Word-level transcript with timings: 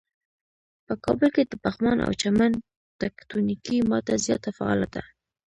په 0.85 0.93
کابل 1.05 1.29
کې 1.35 1.43
د 1.45 1.53
پغمان 1.63 1.97
او 2.05 2.11
چمن 2.21 2.51
تکتونیکی 3.01 3.77
ماته 3.89 4.13
زیاته 4.25 4.49
فعاله 4.57 4.87
ده. 4.93 5.03